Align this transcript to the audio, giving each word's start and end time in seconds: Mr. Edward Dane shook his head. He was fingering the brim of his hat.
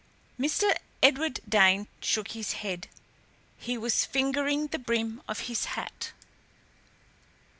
Mr. 0.39 0.75
Edward 1.03 1.41
Dane 1.47 1.87
shook 1.99 2.29
his 2.29 2.53
head. 2.53 2.87
He 3.55 3.77
was 3.77 4.03
fingering 4.03 4.65
the 4.65 4.79
brim 4.79 5.21
of 5.27 5.41
his 5.41 5.65
hat. 5.77 6.13